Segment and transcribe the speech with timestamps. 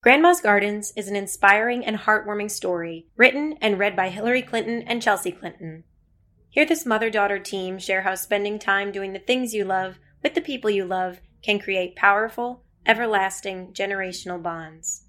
[0.00, 5.02] Grandma's Gardens is an inspiring and heartwarming story written and read by Hillary Clinton and
[5.02, 5.82] Chelsea Clinton.
[6.50, 10.34] Hear this mother daughter team share how spending time doing the things you love with
[10.34, 15.02] the people you love can create powerful, everlasting generational bonds.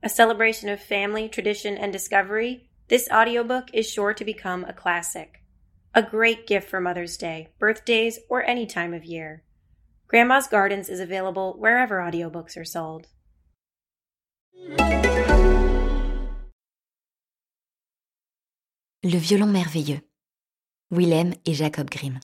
[0.00, 5.42] A celebration of family, tradition, and discovery, this audiobook is sure to become a classic.
[5.92, 9.42] A great gift for Mother's Day, birthdays, or any time of year.
[10.06, 13.08] Grandma's Gardens is available wherever audiobooks are sold.
[19.02, 20.00] Le violon merveilleux.
[20.90, 22.18] Willem et Jacob Grimm.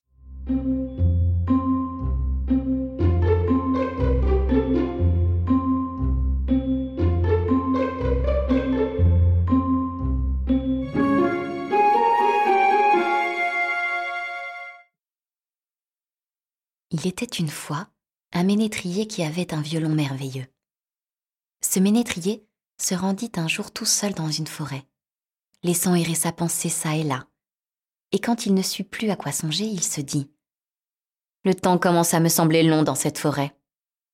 [16.91, 17.87] Il était une fois
[18.33, 20.52] un ménétrier qui avait un violon merveilleux.
[21.63, 22.45] Ce ménétrier
[22.77, 24.85] se rendit un jour tout seul dans une forêt,
[25.63, 27.25] laissant errer sa pensée çà et là.
[28.11, 30.29] Et quand il ne sut plus à quoi songer, il se dit
[31.45, 33.55] Le temps commence à me sembler long dans cette forêt.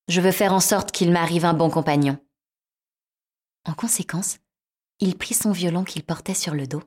[0.08, 2.18] Je veux faire en sorte qu'il m'arrive un bon compagnon.
[3.66, 4.38] En conséquence,
[5.00, 6.84] il prit son violon qu'il portait sur le dos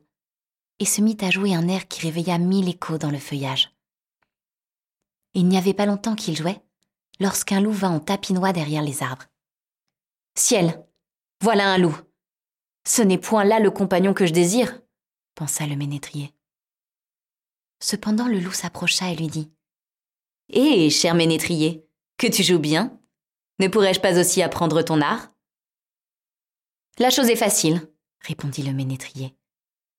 [0.78, 3.76] et se mit à jouer un air qui réveilla mille échos dans le feuillage.
[5.34, 6.62] Il n'y avait pas longtemps qu'il jouait,
[7.20, 9.26] lorsqu'un loup vint en tapinois derrière les arbres.
[10.34, 10.82] Ciel,
[11.40, 11.96] voilà un loup.
[12.86, 14.80] Ce n'est point là le compagnon que je désire,
[15.34, 16.32] pensa le ménétrier.
[17.80, 19.52] Cependant le loup s'approcha et lui dit
[20.48, 22.98] Hé, cher ménétrier, que tu joues bien
[23.58, 25.32] Ne pourrais-je pas aussi apprendre ton art?
[26.98, 27.88] La chose est facile,
[28.20, 29.36] répondit le ménétrier.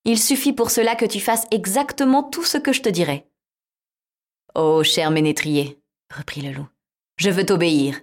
[0.06, 3.30] Il suffit pour cela que tu fasses exactement tout ce que je te dirai.
[4.56, 5.82] Oh, cher ménétrier,
[6.14, 6.68] reprit le loup,
[7.18, 8.00] je veux t'obéir,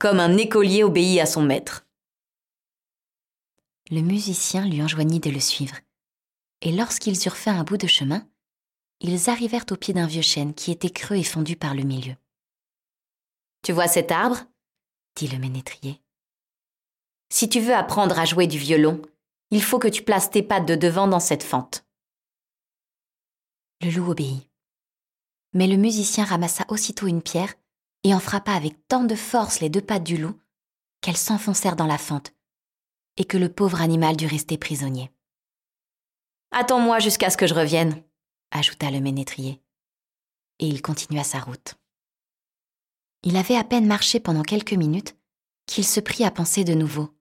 [0.00, 1.86] comme un écolier obéit à son maître.
[3.90, 5.76] Le musicien lui enjoignit de le suivre,
[6.62, 8.26] et lorsqu'ils eurent fait un bout de chemin,
[9.00, 12.16] ils arrivèrent au pied d'un vieux chêne qui était creux et fendu par le milieu.
[13.62, 14.38] Tu vois cet arbre?
[15.16, 16.00] dit le ménétrier.
[17.28, 19.02] Si tu veux apprendre à jouer du violon,
[19.50, 21.84] il faut que tu places tes pattes de devant dans cette fente.
[23.82, 24.48] Le loup obéit.
[25.52, 27.54] Mais le musicien ramassa aussitôt une pierre
[28.04, 30.38] et en frappa avec tant de force les deux pattes du loup
[31.00, 32.32] qu'elles s'enfoncèrent dans la fente
[33.16, 35.10] et que le pauvre animal dut rester prisonnier.
[36.52, 38.02] Attends-moi jusqu'à ce que je revienne,
[38.50, 39.60] ajouta le ménétrier.
[40.58, 41.74] Et il continua sa route.
[43.22, 45.16] Il avait à peine marché pendant quelques minutes
[45.66, 47.14] qu'il se prit à penser de nouveau.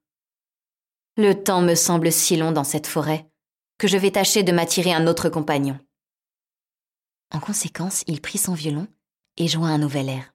[1.18, 3.30] Le temps me semble si long dans cette forêt
[3.78, 5.80] que je vais tâcher de m'attirer un autre compagnon.
[7.34, 8.88] En conséquence, il prit son violon
[9.38, 10.34] et joua un nouvel air.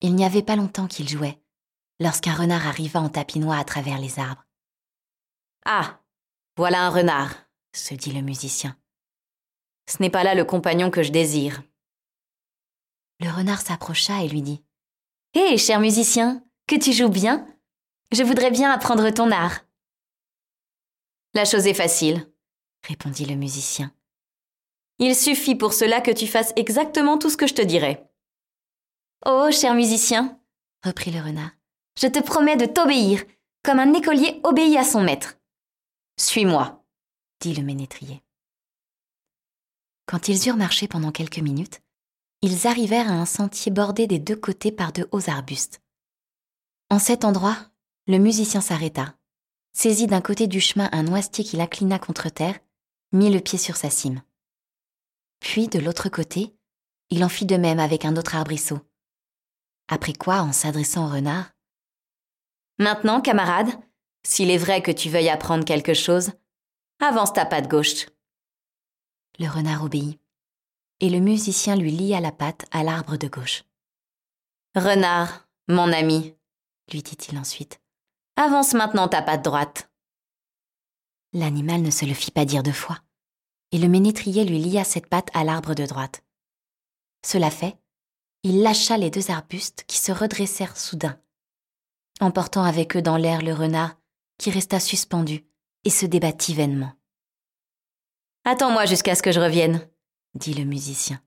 [0.00, 1.38] Il n'y avait pas longtemps qu'il jouait,
[1.98, 4.46] lorsqu'un renard arriva en tapinois à travers les arbres.
[5.64, 6.00] Ah.
[6.56, 7.34] Voilà un renard,
[7.72, 8.76] se dit le musicien.
[9.88, 11.62] Ce n'est pas là le compagnon que je désire.
[13.20, 14.62] Le renard s'approcha et lui dit.
[15.34, 17.46] Hé, cher musicien, que tu joues bien.
[18.12, 19.60] Je voudrais bien apprendre ton art.
[21.34, 22.28] La chose est facile,
[22.86, 23.94] répondit le musicien.
[24.98, 28.09] Il suffit pour cela que tu fasses exactement tout ce que je te dirai.
[29.26, 30.40] Oh, cher musicien,
[30.82, 31.50] reprit le renard,
[32.00, 33.22] je te promets de t'obéir,
[33.62, 35.36] comme un écolier obéit à son maître.
[36.18, 36.82] Suis-moi,
[37.40, 38.22] dit le ménétrier.
[40.06, 41.82] Quand ils eurent marché pendant quelques minutes,
[42.40, 45.82] ils arrivèrent à un sentier bordé des deux côtés par de hauts arbustes.
[46.88, 47.58] En cet endroit,
[48.06, 49.14] le musicien s'arrêta,
[49.74, 52.58] saisit d'un côté du chemin un noisetier qu'il inclina contre terre,
[53.12, 54.22] mit le pied sur sa cime.
[55.40, 56.56] Puis, de l'autre côté,
[57.10, 58.80] il en fit de même avec un autre arbrisseau.
[59.90, 61.50] Après quoi, en s'adressant au renard,
[62.78, 63.68] Maintenant, camarade,
[64.22, 66.32] s'il est vrai que tu veuilles apprendre quelque chose,
[66.98, 68.06] avance ta patte gauche.
[69.38, 70.18] Le renard obéit,
[71.00, 73.64] et le musicien lui lia la patte à l'arbre de gauche.
[74.74, 76.34] Renard, mon ami,
[76.90, 77.82] lui dit-il ensuite,
[78.36, 79.90] avance maintenant ta patte droite.
[81.34, 83.00] L'animal ne se le fit pas dire deux fois
[83.72, 86.24] et le ménétrier lui lia cette patte à l'arbre de droite.
[87.24, 87.76] Cela fait,
[88.42, 91.20] il lâcha les deux arbustes qui se redressèrent soudain,
[92.20, 93.96] emportant avec eux dans l'air le renard
[94.38, 95.44] qui resta suspendu
[95.84, 96.92] et se débattit vainement.
[98.44, 99.86] Attends-moi jusqu'à ce que je revienne,
[100.34, 101.22] dit le musicien,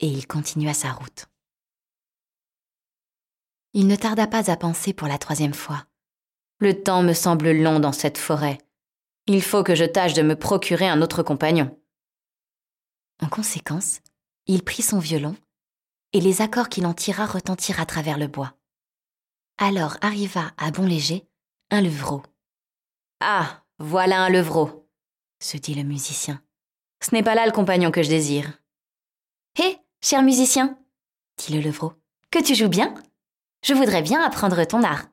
[0.00, 1.26] et il continua sa route.
[3.72, 5.86] Il ne tarda pas à penser pour la troisième fois.
[6.58, 8.58] Le temps me semble long dans cette forêt,
[9.26, 11.80] il faut que je tâche de me procurer un autre compagnon.
[13.22, 14.00] En conséquence,
[14.46, 15.34] il prit son violon,
[16.14, 18.54] et les accords qu'il en tira retentirent à travers le bois.
[19.58, 21.26] Alors arriva à bon léger
[21.70, 22.22] un levreau.
[23.20, 24.88] Ah, voilà un levreau,
[25.40, 26.40] se dit le musicien.
[27.02, 28.60] Ce n'est pas là le compagnon que je désire.
[29.58, 30.78] Hé, cher musicien,
[31.36, 31.92] dit le levreau,
[32.30, 32.94] que tu joues bien
[33.64, 35.06] Je voudrais bien apprendre ton art.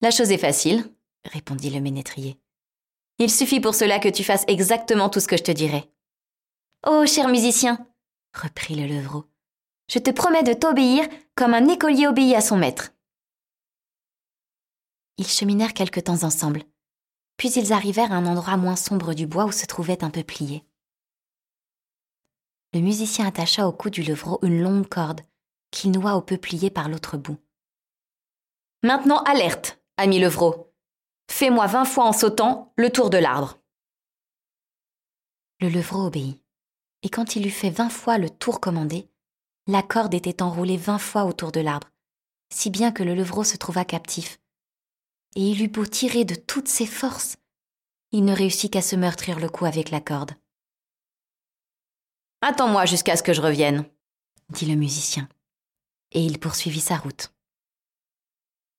[0.00, 0.90] La chose est facile,
[1.24, 2.40] répondit le ménétrier.
[3.18, 5.90] Il suffit pour cela que tu fasses exactement tout ce que je te dirai.
[6.86, 7.86] Oh, cher musicien,
[8.36, 9.24] reprit le levreau,
[9.88, 12.92] je te promets de t'obéir comme un écolier obéit à son maître.
[15.18, 16.62] Ils cheminèrent quelque temps ensemble,
[17.36, 20.64] puis ils arrivèrent à un endroit moins sombre du bois où se trouvait un peuplier.
[22.74, 25.22] Le musicien attacha au cou du levreau une longue corde
[25.70, 27.38] qu'il noua au peuplier par l'autre bout.
[28.82, 30.74] Maintenant alerte, ami levreau.
[31.30, 33.58] Fais-moi vingt fois en sautant le tour de l'arbre.
[35.60, 36.40] Le levreau obéit,
[37.02, 39.08] et quand il eut fait vingt fois le tour commandé,
[39.66, 41.90] la corde était enroulée vingt fois autour de l'arbre,
[42.52, 44.38] si bien que le levreau se trouva captif.
[45.34, 47.36] Et il eut beau tirer de toutes ses forces,
[48.12, 50.32] il ne réussit qu'à se meurtrir le cou avec la corde.
[52.40, 53.84] Attends-moi jusqu'à ce que je revienne,
[54.50, 55.28] dit le musicien,
[56.12, 57.32] et il poursuivit sa route.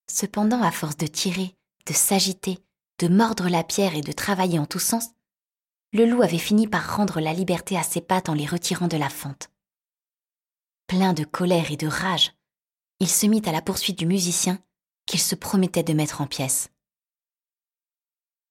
[0.09, 1.55] Cependant, à force de tirer,
[1.85, 2.59] de s'agiter,
[2.99, 5.09] de mordre la pierre et de travailler en tous sens,
[5.93, 8.97] le loup avait fini par rendre la liberté à ses pattes en les retirant de
[8.97, 9.49] la fente.
[10.87, 12.33] Plein de colère et de rage,
[12.99, 14.59] il se mit à la poursuite du musicien
[15.05, 16.69] qu'il se promettait de mettre en pièces.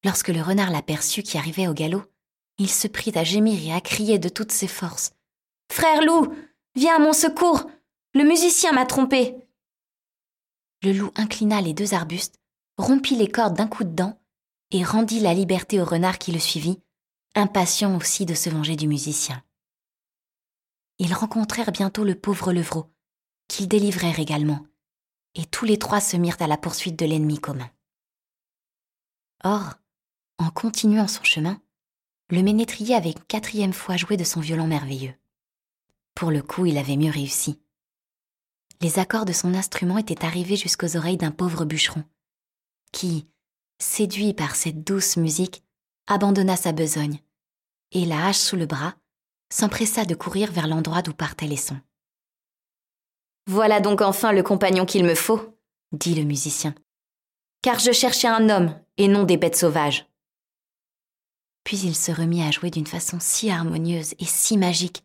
[0.05, 2.05] Lorsque le renard l'aperçut qui arrivait au galop,
[2.59, 5.13] il se prit à gémir et à crier de toutes ses forces.
[5.71, 6.33] Frère loup,
[6.75, 7.69] viens à mon secours.
[8.15, 9.37] Le musicien m'a trompé.
[10.83, 12.39] Le loup inclina les deux arbustes,
[12.79, 14.19] rompit les cordes d'un coup de dent
[14.71, 16.81] et rendit la liberté au renard qui le suivit,
[17.37, 19.43] impatient aussi de se venger du musicien
[20.99, 22.91] ils rencontrèrent bientôt le pauvre levreau,
[23.49, 24.67] qu'ils délivrèrent également,
[25.35, 27.71] et tous les trois se mirent à la poursuite de l'ennemi commun.
[29.45, 29.75] Or,
[30.39, 31.61] en continuant son chemin,
[32.31, 35.15] le ménétrier avait quatrième fois joué de son violon merveilleux.
[36.15, 37.61] Pour le coup, il avait mieux réussi.
[38.81, 42.05] Les accords de son instrument étaient arrivés jusqu'aux oreilles d'un pauvre bûcheron,
[42.93, 43.29] qui,
[43.79, 45.63] séduit par cette douce musique,
[46.07, 47.21] abandonna sa besogne,
[47.93, 48.95] et la hache sous le bras,
[49.53, 51.81] s'empressa de courir vers l'endroit d'où partaient les sons.
[53.47, 55.57] Voilà donc enfin le compagnon qu'il me faut,
[55.93, 56.75] dit le musicien,
[57.63, 60.07] car je cherchais un homme et non des bêtes sauvages.
[61.65, 65.05] Puis il se remit à jouer d'une façon si harmonieuse et si magique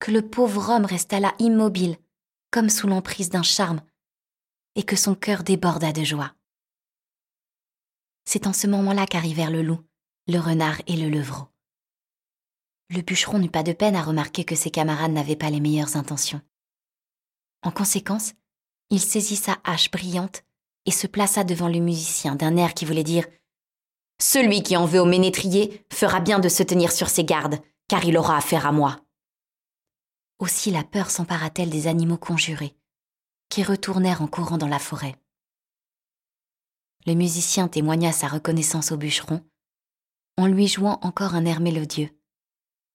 [0.00, 1.96] que le pauvre homme resta là immobile,
[2.50, 3.80] comme sous l'emprise d'un charme,
[4.74, 6.34] et que son cœur déborda de joie.
[8.26, 9.80] C'est en ce moment-là qu'arrivèrent le loup,
[10.26, 11.46] le renard et le levreau.
[12.94, 15.96] Le bûcheron n'eut pas de peine à remarquer que ses camarades n'avaient pas les meilleures
[15.96, 16.40] intentions.
[17.62, 18.34] En conséquence,
[18.88, 20.44] il saisit sa hache brillante
[20.86, 23.26] et se plaça devant le musicien d'un air qui voulait dire
[24.22, 28.04] Celui qui en veut au ménétrier fera bien de se tenir sur ses gardes, car
[28.04, 29.00] il aura affaire à moi.
[30.38, 32.76] Aussi la peur s'empara-t-elle des animaux conjurés,
[33.48, 35.16] qui retournèrent en courant dans la forêt.
[37.06, 39.44] Le musicien témoigna sa reconnaissance au bûcheron,
[40.36, 42.16] en lui jouant encore un air mélodieux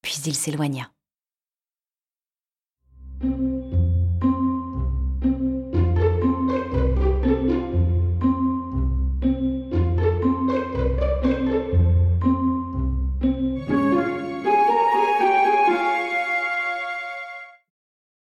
[0.02, 0.92] puis il s'éloigna.